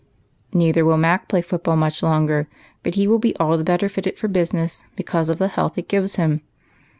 [0.51, 2.47] "Neither will Mac play foot ball much longer,
[2.81, 5.87] but he will be all the better fitted for business, because of the health it
[5.87, 6.41] gives him.